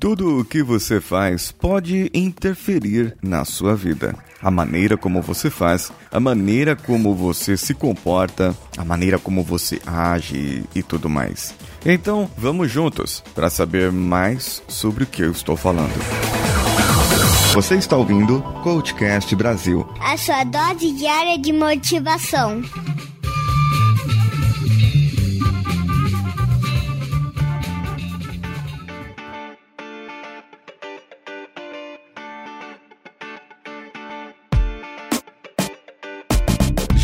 Tudo 0.00 0.40
o 0.40 0.44
que 0.46 0.62
você 0.62 0.98
faz 0.98 1.52
pode 1.52 2.10
interferir 2.14 3.14
na 3.22 3.44
sua 3.44 3.76
vida. 3.76 4.16
A 4.42 4.50
maneira 4.50 4.96
como 4.96 5.20
você 5.20 5.50
faz, 5.50 5.92
a 6.10 6.18
maneira 6.18 6.74
como 6.74 7.14
você 7.14 7.54
se 7.54 7.74
comporta, 7.74 8.56
a 8.78 8.82
maneira 8.84 9.18
como 9.18 9.44
você 9.44 9.78
age 9.86 10.64
e 10.74 10.82
tudo 10.82 11.10
mais. 11.10 11.54
Então, 11.84 12.30
vamos 12.38 12.70
juntos 12.70 13.22
para 13.34 13.50
saber 13.50 13.92
mais 13.92 14.62
sobre 14.66 15.04
o 15.04 15.06
que 15.06 15.20
eu 15.20 15.32
estou 15.32 15.54
falando. 15.54 15.92
Você 17.52 17.74
está 17.74 17.94
ouvindo 17.94 18.40
Coachcast 18.62 19.36
Brasil 19.36 19.86
a 20.00 20.16
sua 20.16 20.44
dose 20.44 20.92
diária 20.92 21.38
de 21.38 21.52
motivação. 21.52 22.62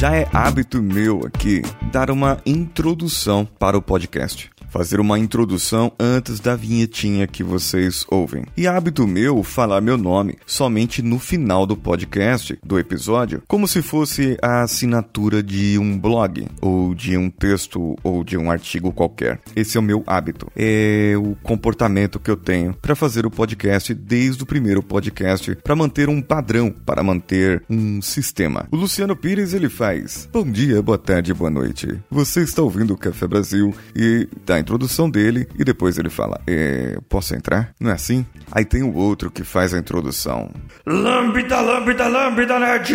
Já 0.06 0.14
é 0.14 0.28
hábito 0.32 0.80
meu 0.80 1.26
aqui 1.26 1.62
dar 1.90 2.12
uma 2.12 2.40
introdução 2.46 3.44
para 3.44 3.76
o 3.76 3.82
podcast 3.82 4.48
fazer 4.76 5.00
uma 5.00 5.18
introdução 5.18 5.90
antes 5.98 6.38
da 6.38 6.54
vinhetinha 6.54 7.26
que 7.26 7.42
vocês 7.42 8.04
ouvem. 8.10 8.44
E 8.54 8.66
hábito 8.66 9.06
meu 9.06 9.42
falar 9.42 9.80
meu 9.80 9.96
nome 9.96 10.36
somente 10.44 11.00
no 11.00 11.18
final 11.18 11.64
do 11.64 11.74
podcast, 11.74 12.58
do 12.62 12.78
episódio, 12.78 13.42
como 13.48 13.66
se 13.66 13.80
fosse 13.80 14.36
a 14.42 14.64
assinatura 14.64 15.42
de 15.42 15.78
um 15.78 15.98
blog, 15.98 16.46
ou 16.60 16.94
de 16.94 17.16
um 17.16 17.30
texto, 17.30 17.96
ou 18.02 18.22
de 18.22 18.36
um 18.36 18.50
artigo 18.50 18.92
qualquer. 18.92 19.40
Esse 19.54 19.78
é 19.78 19.80
o 19.80 19.82
meu 19.82 20.04
hábito. 20.06 20.52
É 20.54 21.14
o 21.16 21.34
comportamento 21.42 22.20
que 22.20 22.30
eu 22.30 22.36
tenho 22.36 22.74
para 22.74 22.94
fazer 22.94 23.24
o 23.24 23.30
podcast 23.30 23.94
desde 23.94 24.42
o 24.42 24.46
primeiro 24.46 24.82
podcast, 24.82 25.56
para 25.56 25.74
manter 25.74 26.10
um 26.10 26.20
padrão, 26.20 26.70
para 26.70 27.02
manter 27.02 27.62
um 27.70 28.02
sistema. 28.02 28.68
O 28.70 28.76
Luciano 28.76 29.16
Pires 29.16 29.54
ele 29.54 29.70
faz: 29.70 30.28
Bom 30.30 30.44
dia, 30.44 30.82
boa 30.82 30.98
tarde, 30.98 31.32
boa 31.32 31.50
noite. 31.50 31.98
Você 32.10 32.42
está 32.42 32.60
ouvindo 32.60 32.92
o 32.92 32.98
Café 32.98 33.26
Brasil 33.26 33.74
e 33.94 34.28
tá 34.44 34.65
introdução 34.66 35.08
dele 35.08 35.46
e 35.56 35.64
depois 35.64 35.96
ele 35.96 36.10
fala: 36.10 36.40
é, 36.46 36.98
Posso 37.08 37.34
entrar? 37.36 37.72
Não 37.78 37.90
é 37.90 37.94
assim? 37.94 38.26
Aí 38.50 38.64
tem 38.64 38.82
o 38.82 38.94
outro 38.94 39.30
que 39.30 39.44
faz 39.44 39.72
a 39.72 39.78
introdução. 39.78 40.50
Lambda, 40.84 41.60
lambda, 41.60 42.08
lambda, 42.08 42.58
nerd! 42.58 42.92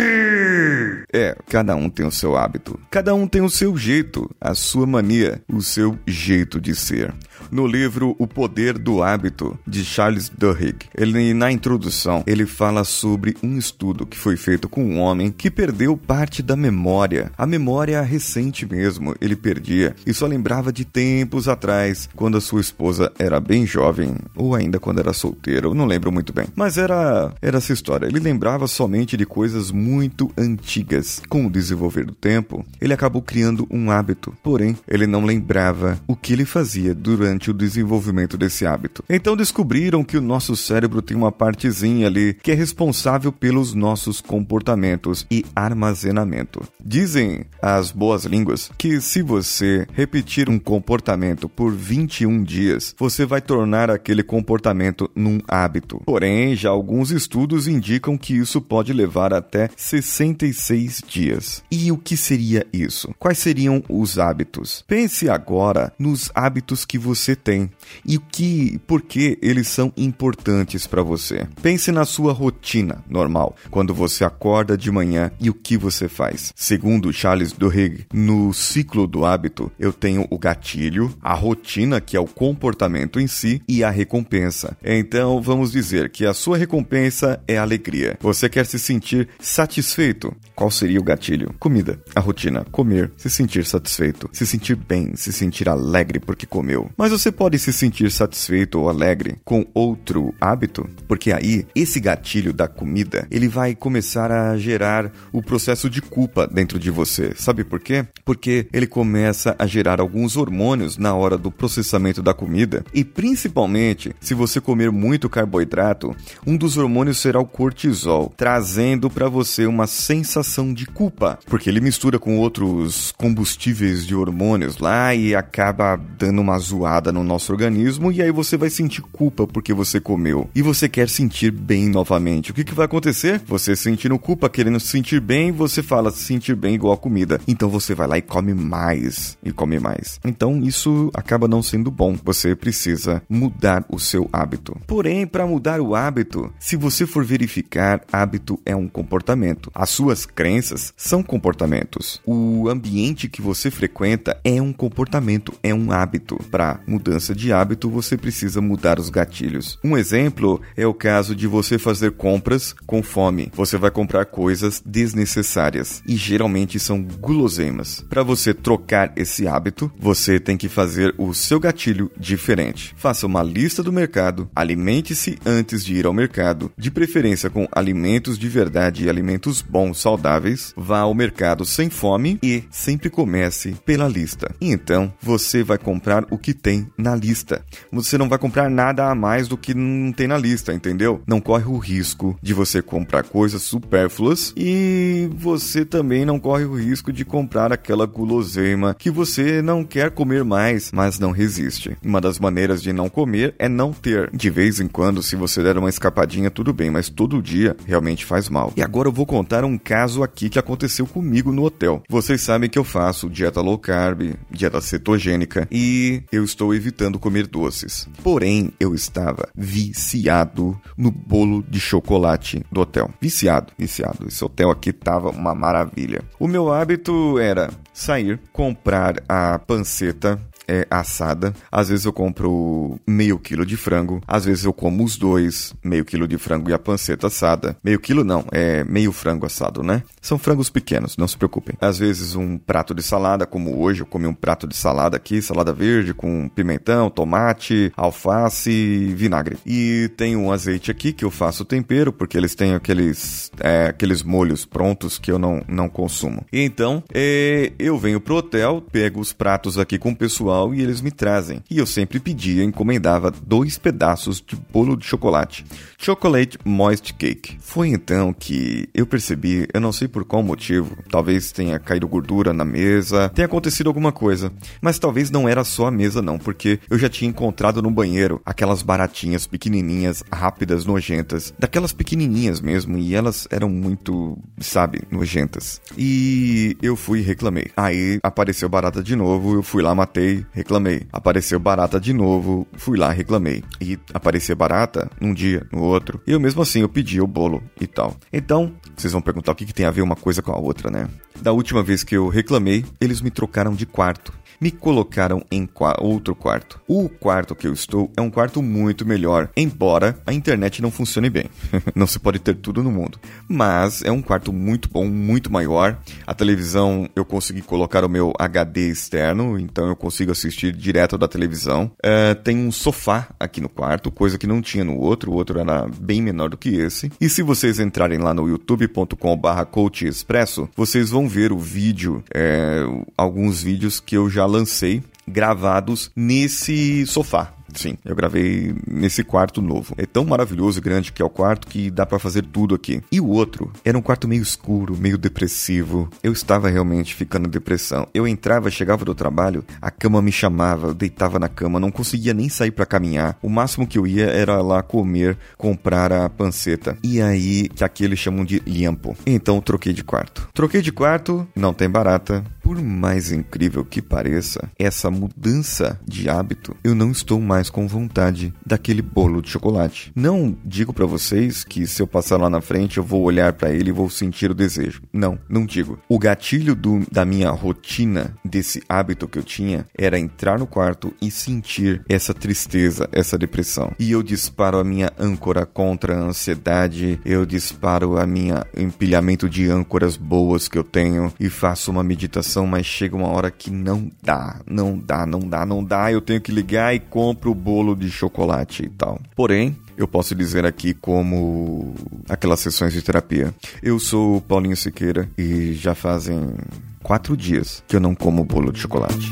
É, 1.12 1.34
cada 1.48 1.74
um 1.74 1.88
tem 1.88 2.04
o 2.04 2.10
seu 2.10 2.36
hábito. 2.36 2.78
Cada 2.90 3.14
um 3.14 3.26
tem 3.26 3.40
o 3.40 3.48
seu 3.48 3.76
jeito, 3.76 4.30
a 4.38 4.54
sua 4.54 4.86
mania, 4.86 5.42
o 5.48 5.62
seu 5.62 5.98
jeito 6.06 6.60
de 6.60 6.74
ser. 6.74 7.14
No 7.52 7.66
livro 7.66 8.16
O 8.18 8.26
Poder 8.26 8.78
do 8.78 9.02
Hábito, 9.02 9.58
de 9.66 9.84
Charles 9.84 10.30
Duhigg, 10.30 10.86
ele, 10.96 11.34
na 11.34 11.52
introdução, 11.52 12.24
ele 12.26 12.46
fala 12.46 12.82
sobre 12.82 13.36
um 13.42 13.58
estudo 13.58 14.06
que 14.06 14.16
foi 14.16 14.38
feito 14.38 14.70
com 14.70 14.82
um 14.82 14.98
homem 14.98 15.30
que 15.30 15.50
perdeu 15.50 15.94
parte 15.94 16.42
da 16.42 16.56
memória. 16.56 17.30
A 17.36 17.44
memória 17.44 18.00
recente 18.00 18.64
mesmo, 18.64 19.14
ele 19.20 19.36
perdia 19.36 19.94
e 20.06 20.14
só 20.14 20.26
lembrava 20.26 20.72
de 20.72 20.86
tempos 20.86 21.46
atrás, 21.46 22.08
quando 22.16 22.38
a 22.38 22.40
sua 22.40 22.62
esposa 22.62 23.12
era 23.18 23.38
bem 23.38 23.66
jovem, 23.66 24.14
ou 24.34 24.54
ainda 24.54 24.80
quando 24.80 25.00
era 25.00 25.12
solteira, 25.12 25.66
eu 25.66 25.74
não 25.74 25.84
lembro 25.84 26.10
muito 26.10 26.32
bem. 26.32 26.46
Mas 26.56 26.78
era, 26.78 27.34
era 27.42 27.58
essa 27.58 27.74
história. 27.74 28.06
Ele 28.06 28.18
lembrava 28.18 28.66
somente 28.66 29.14
de 29.14 29.26
coisas 29.26 29.70
muito 29.70 30.30
antigas. 30.38 31.20
Com 31.28 31.48
o 31.48 31.50
desenvolver 31.50 32.06
do 32.06 32.14
tempo, 32.14 32.64
ele 32.80 32.94
acabou 32.94 33.20
criando 33.20 33.68
um 33.70 33.90
hábito, 33.90 34.32
porém, 34.42 34.74
ele 34.88 35.06
não 35.06 35.22
lembrava 35.22 36.00
o 36.08 36.16
que 36.16 36.32
ele 36.32 36.46
fazia 36.46 36.94
durante 36.94 37.41
o 37.50 37.54
desenvolvimento 37.54 38.36
desse 38.36 38.66
hábito. 38.66 39.04
Então 39.08 39.36
descobriram 39.36 40.02
que 40.02 40.16
o 40.16 40.20
nosso 40.20 40.56
cérebro 40.56 41.02
tem 41.02 41.16
uma 41.16 41.32
partezinha 41.32 42.06
ali 42.06 42.34
que 42.34 42.50
é 42.50 42.54
responsável 42.54 43.32
pelos 43.32 43.74
nossos 43.74 44.20
comportamentos 44.20 45.26
e 45.30 45.44
armazenamento. 45.54 46.62
Dizem 46.84 47.44
as 47.60 47.90
boas 47.90 48.24
línguas 48.24 48.70
que 48.76 49.00
se 49.00 49.22
você 49.22 49.86
repetir 49.92 50.48
um 50.48 50.58
comportamento 50.58 51.48
por 51.48 51.72
21 51.72 52.42
dias, 52.42 52.94
você 52.98 53.24
vai 53.24 53.40
tornar 53.40 53.90
aquele 53.90 54.22
comportamento 54.22 55.10
num 55.14 55.38
hábito. 55.46 56.00
Porém, 56.04 56.56
já 56.56 56.70
alguns 56.70 57.10
estudos 57.10 57.68
indicam 57.68 58.18
que 58.18 58.34
isso 58.34 58.60
pode 58.60 58.92
levar 58.92 59.32
até 59.32 59.70
66 59.76 61.02
dias. 61.06 61.62
E 61.70 61.92
o 61.92 61.96
que 61.96 62.16
seria 62.16 62.66
isso? 62.72 63.14
Quais 63.18 63.38
seriam 63.38 63.82
os 63.88 64.18
hábitos? 64.18 64.84
Pense 64.86 65.28
agora 65.28 65.92
nos 65.98 66.30
hábitos 66.34 66.84
que 66.84 66.98
você 66.98 67.21
tem 67.36 67.70
e 68.04 68.16
o 68.16 68.20
que, 68.20 68.80
por 68.86 69.02
que 69.02 69.38
eles 69.40 69.68
são 69.68 69.92
importantes 69.96 70.86
para 70.86 71.02
você. 71.02 71.46
Pense 71.62 71.92
na 71.92 72.04
sua 72.04 72.32
rotina 72.32 73.04
normal, 73.08 73.54
quando 73.70 73.94
você 73.94 74.24
acorda 74.24 74.76
de 74.76 74.90
manhã 74.90 75.30
e 75.40 75.48
o 75.48 75.54
que 75.54 75.76
você 75.76 76.08
faz. 76.08 76.52
Segundo 76.56 77.12
Charles 77.12 77.52
Duhigg, 77.52 78.06
no 78.12 78.52
ciclo 78.52 79.06
do 79.06 79.24
hábito, 79.24 79.70
eu 79.78 79.92
tenho 79.92 80.26
o 80.30 80.38
gatilho, 80.38 81.14
a 81.22 81.34
rotina, 81.34 82.00
que 82.00 82.16
é 82.16 82.20
o 82.20 82.26
comportamento 82.26 83.20
em 83.20 83.26
si, 83.26 83.62
e 83.68 83.84
a 83.84 83.90
recompensa. 83.90 84.76
Então, 84.82 85.40
vamos 85.40 85.70
dizer 85.70 86.10
que 86.10 86.26
a 86.26 86.34
sua 86.34 86.56
recompensa 86.56 87.40
é 87.46 87.58
alegria. 87.58 88.18
Você 88.20 88.48
quer 88.48 88.66
se 88.66 88.78
sentir 88.78 89.28
satisfeito? 89.38 90.34
Qual 90.54 90.70
seria 90.70 91.00
o 91.00 91.04
gatilho? 91.04 91.54
Comida. 91.58 92.00
A 92.14 92.20
rotina: 92.20 92.64
comer, 92.70 93.12
se 93.16 93.30
sentir 93.30 93.64
satisfeito, 93.64 94.28
se 94.32 94.46
sentir 94.46 94.76
bem, 94.76 95.14
se 95.16 95.32
sentir 95.32 95.68
alegre 95.68 96.18
porque 96.18 96.46
comeu. 96.46 96.90
Mas 96.96 97.11
você 97.12 97.30
pode 97.30 97.58
se 97.58 97.72
sentir 97.72 98.10
satisfeito 98.10 98.80
ou 98.80 98.88
alegre 98.88 99.36
com 99.44 99.66
outro 99.74 100.34
hábito? 100.40 100.88
Porque 101.06 101.30
aí, 101.30 101.66
esse 101.74 102.00
gatilho 102.00 102.52
da 102.52 102.66
comida, 102.66 103.26
ele 103.30 103.48
vai 103.48 103.74
começar 103.74 104.32
a 104.32 104.56
gerar 104.56 105.12
o 105.30 105.42
processo 105.42 105.90
de 105.90 106.00
culpa 106.00 106.46
dentro 106.46 106.78
de 106.78 106.90
você. 106.90 107.34
Sabe 107.36 107.64
por 107.64 107.80
quê? 107.80 108.06
Porque 108.24 108.66
ele 108.72 108.86
começa 108.86 109.54
a 109.58 109.66
gerar 109.66 110.00
alguns 110.00 110.36
hormônios 110.36 110.96
na 110.96 111.14
hora 111.14 111.36
do 111.36 111.50
processamento 111.50 112.22
da 112.22 112.32
comida 112.32 112.84
e 112.94 113.04
principalmente 113.04 114.14
se 114.20 114.32
você 114.32 114.60
comer 114.60 114.90
muito 114.90 115.28
carboidrato, 115.28 116.16
um 116.46 116.56
dos 116.56 116.76
hormônios 116.76 117.18
será 117.18 117.40
o 117.40 117.46
cortisol, 117.46 118.32
trazendo 118.36 119.10
para 119.10 119.28
você 119.28 119.66
uma 119.66 119.86
sensação 119.86 120.72
de 120.72 120.86
culpa, 120.86 121.38
porque 121.46 121.68
ele 121.68 121.80
mistura 121.80 122.18
com 122.18 122.38
outros 122.38 123.12
combustíveis 123.18 124.06
de 124.06 124.14
hormônios 124.14 124.78
lá 124.78 125.14
e 125.14 125.34
acaba 125.34 125.96
dando 125.96 126.40
uma 126.40 126.58
zoada 126.58 127.01
no 127.10 127.24
nosso 127.24 127.52
organismo 127.52 128.12
e 128.12 128.20
aí 128.20 128.30
você 128.30 128.56
vai 128.56 128.70
sentir 128.70 129.00
culpa 129.00 129.46
porque 129.46 129.72
você 129.72 129.98
comeu 129.98 130.48
e 130.54 130.62
você 130.62 130.88
quer 130.88 131.08
sentir 131.08 131.50
bem 131.50 131.88
novamente. 131.88 132.50
O 132.50 132.54
que, 132.54 132.64
que 132.64 132.74
vai 132.74 132.86
acontecer? 132.86 133.40
Você 133.46 133.74
sentindo 133.74 134.18
culpa, 134.18 134.50
querendo 134.50 134.78
se 134.78 134.88
sentir 134.88 135.20
bem, 135.20 135.50
você 135.50 135.82
fala 135.82 136.10
se 136.10 136.22
sentir 136.22 136.54
bem 136.54 136.74
igual 136.74 136.92
a 136.92 136.98
comida. 136.98 137.40
Então 137.48 137.68
você 137.68 137.94
vai 137.94 138.06
lá 138.06 138.18
e 138.18 138.22
come 138.22 138.54
mais 138.54 139.38
e 139.42 139.50
come 139.50 139.78
mais. 139.80 140.20
Então 140.24 140.62
isso 140.62 141.10
acaba 141.14 141.48
não 141.48 141.62
sendo 141.62 141.90
bom. 141.90 142.16
Você 142.24 142.54
precisa 142.54 143.22
mudar 143.28 143.84
o 143.88 143.98
seu 143.98 144.28
hábito. 144.32 144.76
Porém, 144.86 145.26
para 145.26 145.46
mudar 145.46 145.80
o 145.80 145.94
hábito, 145.94 146.52
se 146.58 146.76
você 146.76 147.06
for 147.06 147.24
verificar, 147.24 148.02
hábito 148.12 148.60
é 148.66 148.76
um 148.76 148.88
comportamento. 148.88 149.70
As 149.74 149.90
suas 149.90 150.26
crenças 150.26 150.92
são 150.96 151.22
comportamentos. 151.22 152.20
O 152.26 152.68
ambiente 152.68 153.28
que 153.28 153.40
você 153.40 153.70
frequenta 153.70 154.38
é 154.44 154.60
um 154.60 154.72
comportamento, 154.72 155.54
é 155.62 155.74
um 155.74 155.90
hábito. 155.90 156.36
Para 156.50 156.80
mudança 156.92 157.34
de 157.34 157.52
hábito, 157.52 157.88
você 157.88 158.18
precisa 158.18 158.60
mudar 158.60 159.00
os 159.00 159.08
gatilhos. 159.08 159.78
Um 159.82 159.96
exemplo 159.96 160.60
é 160.76 160.86
o 160.86 160.92
caso 160.92 161.34
de 161.34 161.46
você 161.46 161.78
fazer 161.78 162.12
compras 162.12 162.74
com 162.86 163.02
fome. 163.02 163.50
Você 163.54 163.78
vai 163.78 163.90
comprar 163.90 164.26
coisas 164.26 164.82
desnecessárias 164.84 166.02
e 166.06 166.16
geralmente 166.16 166.78
são 166.78 167.02
guloseimas. 167.02 168.04
Para 168.10 168.22
você 168.22 168.52
trocar 168.52 169.10
esse 169.16 169.48
hábito, 169.48 169.90
você 169.98 170.38
tem 170.38 170.56
que 170.56 170.68
fazer 170.68 171.14
o 171.16 171.32
seu 171.32 171.58
gatilho 171.58 172.10
diferente. 172.18 172.94
Faça 172.96 173.26
uma 173.26 173.42
lista 173.42 173.82
do 173.82 173.92
mercado, 173.92 174.50
alimente-se 174.54 175.38
antes 175.46 175.82
de 175.82 175.94
ir 175.94 176.04
ao 176.04 176.12
mercado, 176.12 176.70
de 176.76 176.90
preferência 176.90 177.48
com 177.48 177.66
alimentos 177.72 178.38
de 178.38 178.48
verdade 178.48 179.04
e 179.04 179.08
alimentos 179.08 179.62
bons, 179.62 179.98
saudáveis. 179.98 180.74
Vá 180.76 181.00
ao 181.00 181.14
mercado 181.14 181.64
sem 181.64 181.88
fome 181.88 182.38
e 182.42 182.64
sempre 182.70 183.08
comece 183.08 183.74
pela 183.86 184.06
lista. 184.06 184.54
Então 184.60 185.12
você 185.22 185.62
vai 185.62 185.78
comprar 185.78 186.26
o 186.30 186.36
que 186.36 186.52
tem 186.52 186.81
na 186.96 187.14
lista. 187.14 187.64
Você 187.90 188.16
não 188.18 188.28
vai 188.28 188.38
comprar 188.38 188.70
nada 188.70 189.10
a 189.10 189.14
mais 189.14 189.48
do 189.48 189.56
que 189.56 189.74
não 189.74 190.12
tem 190.12 190.26
na 190.26 190.36
lista, 190.36 190.72
entendeu? 190.72 191.22
Não 191.26 191.40
corre 191.40 191.64
o 191.64 191.78
risco 191.78 192.36
de 192.42 192.54
você 192.54 192.82
comprar 192.82 193.24
coisas 193.24 193.62
supérfluas 193.62 194.52
e 194.56 195.28
você 195.34 195.84
também 195.84 196.24
não 196.24 196.38
corre 196.38 196.64
o 196.64 196.74
risco 196.74 197.12
de 197.12 197.24
comprar 197.24 197.72
aquela 197.72 198.06
guloseima 198.06 198.94
que 198.98 199.10
você 199.10 199.62
não 199.62 199.84
quer 199.84 200.10
comer 200.10 200.44
mais, 200.44 200.90
mas 200.92 201.18
não 201.18 201.30
resiste. 201.30 201.96
Uma 202.04 202.20
das 202.20 202.38
maneiras 202.38 202.82
de 202.82 202.92
não 202.92 203.08
comer 203.08 203.54
é 203.58 203.68
não 203.68 203.92
ter. 203.92 204.30
De 204.32 204.50
vez 204.50 204.80
em 204.80 204.88
quando, 204.88 205.22
se 205.22 205.36
você 205.36 205.62
der 205.62 205.76
uma 205.76 205.88
escapadinha, 205.88 206.50
tudo 206.50 206.72
bem, 206.72 206.90
mas 206.90 207.08
todo 207.08 207.42
dia 207.42 207.76
realmente 207.86 208.24
faz 208.24 208.48
mal. 208.48 208.72
E 208.76 208.82
agora 208.82 209.08
eu 209.08 209.12
vou 209.12 209.26
contar 209.26 209.64
um 209.64 209.78
caso 209.78 210.22
aqui 210.22 210.48
que 210.48 210.58
aconteceu 210.58 211.06
comigo 211.06 211.52
no 211.52 211.64
hotel. 211.64 212.02
Vocês 212.08 212.40
sabem 212.40 212.68
que 212.68 212.78
eu 212.78 212.84
faço 212.84 213.30
dieta 213.30 213.60
low 213.60 213.78
carb, 213.78 214.34
dieta 214.50 214.80
cetogênica 214.80 215.66
e 215.70 216.22
eu 216.30 216.44
estou 216.44 216.71
evitando 216.74 217.18
comer 217.18 217.46
doces. 217.46 218.08
Porém, 218.22 218.72
eu 218.78 218.94
estava 218.94 219.48
viciado 219.54 220.80
no 220.96 221.10
bolo 221.10 221.62
de 221.68 221.80
chocolate 221.80 222.64
do 222.70 222.80
hotel. 222.80 223.10
Viciado, 223.20 223.72
viciado. 223.78 224.26
Esse 224.28 224.44
hotel 224.44 224.70
aqui 224.70 224.92
tava 224.92 225.30
uma 225.30 225.54
maravilha. 225.54 226.22
O 226.38 226.48
meu 226.48 226.72
hábito 226.72 227.38
era 227.38 227.70
sair, 227.92 228.40
comprar 228.52 229.22
a 229.28 229.58
panceta 229.58 230.40
é 230.72 230.86
assada. 230.90 231.52
Às 231.70 231.90
vezes 231.90 232.06
eu 232.06 232.12
compro 232.12 232.98
meio 233.06 233.38
quilo 233.38 233.66
de 233.66 233.76
frango. 233.76 234.22
Às 234.26 234.46
vezes 234.46 234.64
eu 234.64 234.72
como 234.72 235.04
os 235.04 235.16
dois, 235.16 235.74
meio 235.84 236.04
quilo 236.04 236.26
de 236.26 236.38
frango 236.38 236.70
e 236.70 236.72
a 236.72 236.78
panceta 236.78 237.26
assada. 237.26 237.76
Meio 237.84 238.00
quilo 238.00 238.24
não, 238.24 238.44
é 238.50 238.82
meio 238.84 239.12
frango 239.12 239.44
assado, 239.44 239.82
né? 239.82 240.02
São 240.20 240.38
frangos 240.38 240.70
pequenos, 240.70 241.16
não 241.16 241.28
se 241.28 241.36
preocupem. 241.36 241.76
Às 241.80 241.98
vezes 241.98 242.34
um 242.34 242.56
prato 242.56 242.94
de 242.94 243.02
salada, 243.02 243.46
como 243.46 243.82
hoje 243.82 244.00
eu 244.00 244.06
comi 244.06 244.26
um 244.26 244.34
prato 244.34 244.66
de 244.66 244.74
salada 244.74 245.16
aqui, 245.16 245.42
salada 245.42 245.72
verde 245.72 246.14
com 246.14 246.48
pimentão, 246.48 247.10
tomate, 247.10 247.92
alface 247.96 248.70
e 248.70 249.14
vinagre. 249.14 249.58
E 249.66 250.10
tem 250.16 250.36
um 250.36 250.50
azeite 250.50 250.90
aqui 250.90 251.12
que 251.12 251.24
eu 251.24 251.30
faço 251.30 251.64
tempero, 251.64 252.12
porque 252.12 252.38
eles 252.38 252.54
têm 252.54 252.74
aqueles, 252.74 253.50
é, 253.60 253.86
aqueles 253.88 254.22
molhos 254.22 254.64
prontos 254.64 255.18
que 255.18 255.30
eu 255.30 255.38
não, 255.38 255.62
não 255.68 255.88
consumo. 255.88 256.44
E 256.52 256.60
então, 256.60 257.02
é, 257.12 257.72
eu 257.78 257.98
venho 257.98 258.20
pro 258.20 258.36
hotel, 258.36 258.82
pego 258.90 259.20
os 259.20 259.32
pratos 259.32 259.78
aqui 259.78 259.98
com 259.98 260.10
o 260.10 260.16
pessoal 260.16 260.61
e 260.74 260.82
eles 260.82 261.00
me 261.00 261.10
trazem. 261.10 261.62
E 261.70 261.78
eu 261.78 261.86
sempre 261.86 262.20
pedia, 262.20 262.62
encomendava 262.62 263.30
dois 263.30 263.78
pedaços 263.78 264.44
de 264.46 264.54
bolo 264.54 264.96
de 264.96 265.06
chocolate. 265.06 265.64
Chocolate 265.98 266.58
Moist 266.64 267.14
Cake. 267.14 267.56
Foi 267.60 267.88
então 267.88 268.32
que 268.32 268.88
eu 268.92 269.06
percebi, 269.06 269.66
eu 269.72 269.80
não 269.80 269.92
sei 269.92 270.08
por 270.08 270.24
qual 270.24 270.42
motivo, 270.42 270.96
talvez 271.10 271.52
tenha 271.52 271.78
caído 271.78 272.08
gordura 272.08 272.52
na 272.52 272.64
mesa, 272.64 273.30
tenha 273.30 273.46
acontecido 273.46 273.86
alguma 273.86 274.12
coisa, 274.12 274.52
mas 274.80 274.98
talvez 274.98 275.30
não 275.30 275.48
era 275.48 275.64
só 275.64 275.86
a 275.86 275.90
mesa 275.90 276.20
não, 276.20 276.38
porque 276.38 276.78
eu 276.90 276.98
já 276.98 277.08
tinha 277.08 277.30
encontrado 277.30 277.80
no 277.80 277.90
banheiro 277.90 278.40
aquelas 278.44 278.82
baratinhas 278.82 279.46
pequenininhas, 279.46 280.22
rápidas, 280.30 280.84
nojentas, 280.84 281.54
daquelas 281.58 281.92
pequenininhas 281.92 282.60
mesmo, 282.60 282.98
e 282.98 283.14
elas 283.14 283.46
eram 283.50 283.68
muito, 283.68 284.36
sabe, 284.58 285.02
nojentas. 285.10 285.80
E 285.96 286.76
eu 286.82 286.96
fui 286.96 287.20
e 287.20 287.22
reclamei. 287.22 287.70
Aí 287.76 288.18
apareceu 288.22 288.68
barata 288.68 289.02
de 289.02 289.14
novo, 289.14 289.54
eu 289.54 289.62
fui 289.62 289.82
lá, 289.82 289.94
matei, 289.94 290.41
reclamei. 290.52 291.02
Apareceu 291.12 291.58
barata 291.58 292.00
de 292.00 292.12
novo, 292.12 292.66
fui 292.74 292.98
lá, 292.98 293.10
reclamei. 293.10 293.62
E 293.80 293.98
aparecia 294.12 294.54
barata 294.54 295.10
num 295.20 295.32
dia, 295.32 295.66
no 295.72 295.82
outro. 295.82 296.20
E 296.26 296.32
eu 296.32 296.40
mesmo 296.40 296.62
assim 296.62 296.80
eu 296.80 296.88
pedi 296.88 297.20
o 297.20 297.26
bolo 297.26 297.62
e 297.80 297.86
tal. 297.86 298.16
Então, 298.32 298.72
vocês 298.96 299.12
vão 299.12 299.22
perguntar 299.22 299.52
o 299.52 299.54
que, 299.54 299.66
que 299.66 299.74
tem 299.74 299.86
a 299.86 299.90
ver 299.90 300.02
uma 300.02 300.16
coisa 300.16 300.42
com 300.42 300.52
a 300.52 300.58
outra, 300.58 300.90
né? 300.90 301.08
Da 301.40 301.52
última 301.52 301.82
vez 301.82 302.04
que 302.04 302.16
eu 302.16 302.28
reclamei, 302.28 302.84
eles 303.00 303.20
me 303.20 303.30
trocaram 303.30 303.74
de 303.74 303.86
quarto 303.86 304.32
me 304.62 304.70
colocaram 304.70 305.44
em 305.50 305.66
qua 305.66 305.96
outro 306.00 306.36
quarto. 306.36 306.80
O 306.86 307.08
quarto 307.08 307.52
que 307.52 307.66
eu 307.66 307.72
estou 307.72 308.12
é 308.16 308.20
um 308.20 308.30
quarto 308.30 308.62
muito 308.62 309.04
melhor, 309.04 309.50
embora 309.56 310.16
a 310.24 310.32
internet 310.32 310.80
não 310.80 310.88
funcione 310.88 311.28
bem. 311.28 311.46
não 311.96 312.06
se 312.06 312.20
pode 312.20 312.38
ter 312.38 312.54
tudo 312.54 312.80
no 312.80 312.92
mundo. 312.92 313.18
Mas 313.48 314.02
é 314.02 314.12
um 314.12 314.22
quarto 314.22 314.52
muito 314.52 314.88
bom, 314.88 315.06
muito 315.06 315.52
maior. 315.52 315.98
A 316.24 316.32
televisão 316.32 317.08
eu 317.16 317.24
consegui 317.24 317.60
colocar 317.60 318.04
o 318.04 318.08
meu 318.08 318.32
HD 318.38 318.88
externo, 318.88 319.58
então 319.58 319.88
eu 319.88 319.96
consigo 319.96 320.30
assistir 320.32 320.72
direto 320.72 321.16
da 321.16 321.28
televisão. 321.28 321.90
Uh, 322.04 322.34
tem 322.42 322.56
um 322.56 322.72
sofá 322.72 323.28
aqui 323.38 323.60
no 323.60 323.68
quarto, 323.68 324.10
coisa 324.10 324.38
que 324.38 324.46
não 324.46 324.60
tinha 324.60 324.84
no 324.84 324.98
outro. 324.98 325.30
O 325.30 325.34
outro 325.34 325.58
era 325.58 325.86
bem 325.88 326.20
menor 326.20 326.50
do 326.50 326.56
que 326.56 326.70
esse. 326.70 327.10
E 327.20 327.28
se 327.28 327.42
vocês 327.42 327.78
entrarem 327.78 328.18
lá 328.18 328.34
no 328.34 328.48
youtube.com/barra 328.48 329.68
Expresso, 330.02 330.68
vocês 330.76 331.10
vão 331.10 331.28
ver 331.28 331.52
o 331.52 331.58
vídeo, 331.58 332.22
é, 332.34 332.82
alguns 333.16 333.62
vídeos 333.62 334.00
que 334.00 334.16
eu 334.16 334.28
já 334.28 334.46
lancei 334.46 335.02
gravados 335.26 336.10
nesse 336.16 337.06
sofá. 337.06 337.54
Sim, 337.74 337.96
eu 338.04 338.14
gravei 338.14 338.74
nesse 338.86 339.24
quarto 339.24 339.60
novo. 339.60 339.94
É 339.96 340.06
tão 340.06 340.24
maravilhoso 340.24 340.78
e 340.78 340.82
grande 340.82 341.12
que 341.12 341.22
é 341.22 341.24
o 341.24 341.30
quarto 341.30 341.66
que 341.66 341.90
dá 341.90 342.06
para 342.06 342.18
fazer 342.18 342.42
tudo 342.42 342.74
aqui. 342.74 343.00
E 343.10 343.20
o 343.20 343.28
outro 343.28 343.72
era 343.84 343.96
um 343.96 344.02
quarto 344.02 344.28
meio 344.28 344.42
escuro, 344.42 344.96
meio 344.96 345.18
depressivo. 345.18 346.08
Eu 346.22 346.32
estava 346.32 346.68
realmente 346.68 347.14
ficando 347.14 347.46
em 347.46 347.50
depressão. 347.50 348.06
Eu 348.14 348.26
entrava, 348.26 348.70
chegava 348.70 349.04
do 349.04 349.14
trabalho, 349.14 349.64
a 349.80 349.90
cama 349.90 350.22
me 350.22 350.32
chamava, 350.32 350.88
eu 350.88 350.94
deitava 350.94 351.38
na 351.38 351.48
cama, 351.48 351.80
não 351.80 351.90
conseguia 351.90 352.34
nem 352.34 352.48
sair 352.48 352.70
para 352.70 352.86
caminhar. 352.86 353.38
O 353.42 353.48
máximo 353.48 353.86
que 353.86 353.98
eu 353.98 354.06
ia 354.06 354.26
era 354.26 354.60
lá 354.60 354.82
comer, 354.82 355.36
comprar 355.56 356.12
a 356.12 356.28
panceta. 356.28 356.96
E 357.02 357.20
aí, 357.20 357.68
que 357.68 357.84
aqui 357.84 358.04
eles 358.04 358.18
chamam 358.18 358.44
de 358.44 358.60
limpo. 358.66 359.16
Então 359.26 359.60
troquei 359.60 359.92
de 359.92 360.04
quarto. 360.04 360.48
Troquei 360.52 360.82
de 360.82 360.92
quarto, 360.92 361.46
não 361.54 361.72
tem 361.72 361.88
barata. 361.88 362.44
Por 362.72 362.80
mais 362.80 363.30
incrível 363.30 363.84
que 363.84 364.00
pareça, 364.00 364.70
essa 364.78 365.10
mudança 365.10 366.00
de 366.08 366.30
hábito, 366.30 366.74
eu 366.82 366.94
não 366.94 367.10
estou 367.10 367.38
mais 367.38 367.68
com 367.68 367.86
vontade 367.86 368.54
daquele 368.64 369.02
bolo 369.02 369.42
de 369.42 369.50
chocolate. 369.50 370.10
Não 370.16 370.56
digo 370.64 370.90
para 370.90 371.04
vocês 371.04 371.64
que 371.64 371.86
se 371.86 372.00
eu 372.00 372.06
passar 372.06 372.38
lá 372.38 372.48
na 372.48 372.62
frente 372.62 372.96
eu 372.96 373.04
vou 373.04 373.24
olhar 373.24 373.52
para 373.52 373.70
ele 373.74 373.90
e 373.90 373.92
vou 373.92 374.08
sentir 374.08 374.50
o 374.50 374.54
desejo. 374.54 375.02
Não, 375.12 375.38
não 375.50 375.66
digo. 375.66 375.98
O 376.08 376.18
gatilho 376.18 376.74
do, 376.74 377.00
da 377.12 377.26
minha 377.26 377.50
rotina, 377.50 378.34
desse 378.42 378.82
hábito 378.88 379.28
que 379.28 379.38
eu 379.38 379.42
tinha, 379.42 379.84
era 379.94 380.18
entrar 380.18 380.58
no 380.58 380.66
quarto 380.66 381.12
e 381.20 381.30
sentir 381.30 382.02
essa 382.08 382.32
tristeza, 382.32 383.06
essa 383.12 383.36
depressão. 383.36 383.92
E 383.98 384.12
eu 384.12 384.22
disparo 384.22 384.78
a 384.78 384.84
minha 384.84 385.12
âncora 385.18 385.66
contra 385.66 386.16
a 386.16 386.22
ansiedade, 386.22 387.20
eu 387.22 387.44
disparo 387.44 388.16
a 388.16 388.26
minha 388.26 388.64
empilhamento 388.74 389.46
de 389.46 389.68
âncoras 389.68 390.16
boas 390.16 390.68
que 390.68 390.78
eu 390.78 390.84
tenho 390.84 391.30
e 391.38 391.50
faço 391.50 391.90
uma 391.90 392.02
meditação, 392.02 392.61
mas 392.66 392.86
chega 392.86 393.16
uma 393.16 393.28
hora 393.28 393.50
que 393.50 393.70
não 393.70 394.10
dá, 394.22 394.60
não 394.66 394.98
dá, 394.98 395.26
não 395.26 395.40
dá, 395.40 395.66
não 395.66 395.84
dá. 395.84 396.10
Eu 396.12 396.20
tenho 396.20 396.40
que 396.40 396.52
ligar 396.52 396.94
e 396.94 397.00
compro 397.00 397.50
o 397.50 397.54
bolo 397.54 397.94
de 397.94 398.10
chocolate 398.10 398.84
e 398.84 398.88
tal. 398.88 399.20
Porém, 399.34 399.76
eu 399.96 400.08
posso 400.08 400.34
dizer 400.34 400.64
aqui 400.64 400.94
como 400.94 401.94
aquelas 402.28 402.60
sessões 402.60 402.92
de 402.92 403.02
terapia. 403.02 403.54
Eu 403.82 403.98
sou 403.98 404.40
Paulinho 404.40 404.76
Siqueira 404.76 405.28
e 405.36 405.72
já 405.74 405.94
fazem 405.94 406.54
quatro 407.02 407.36
dias 407.36 407.82
que 407.86 407.96
eu 407.96 408.00
não 408.00 408.14
como 408.14 408.44
bolo 408.44 408.72
de 408.72 408.78
chocolate. 408.78 409.30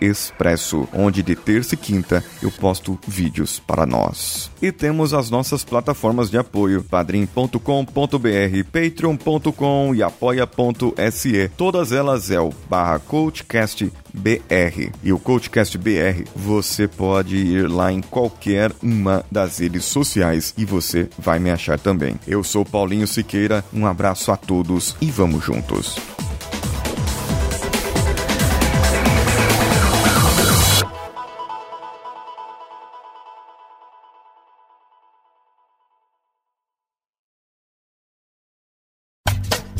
expresso, 0.00 0.88
onde 0.92 1.24
de 1.24 1.34
terça 1.34 1.74
e 1.74 1.76
quinta 1.76 2.24
eu 2.40 2.52
posto 2.52 2.98
vídeos 3.06 3.58
para 3.58 3.84
nós. 3.84 4.50
E 4.62 4.70
temos 4.70 5.12
as 5.12 5.28
nossas 5.28 5.64
plataformas 5.64 6.30
de 6.30 6.38
apoio, 6.38 6.84
padrim.com.br, 6.84 7.58
patreon.com 8.72 9.94
e 9.94 10.02
apoia.se. 10.02 11.50
Todas 11.56 11.90
elas 11.90 12.30
é 12.30 12.40
o 12.40 12.50
barra 12.70 13.00
coachcast 13.00 13.92
BR. 14.14 14.92
E 15.02 15.12
o 15.12 15.18
Coachcast 15.18 15.76
BR, 15.76 16.24
você 16.34 16.86
pode 16.86 17.36
ir 17.36 17.68
lá 17.68 17.92
em 17.92 18.00
qualquer 18.00 18.72
uma 18.80 19.24
das 19.30 19.58
redes 19.58 19.84
sociais 19.84 20.54
e 20.56 20.64
você 20.64 21.08
vai 21.18 21.38
me 21.38 21.50
achar 21.50 21.78
também. 21.78 22.14
Eu 22.26 22.44
sou 22.44 22.64
Paulinho 22.64 23.06
Siqueira, 23.06 23.64
um 23.72 23.86
abraço 23.86 24.30
a 24.30 24.36
todos 24.36 24.96
e 25.00 25.10
vamos 25.10 25.44
juntos. 25.44 25.96